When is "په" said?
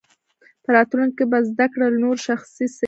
0.63-0.69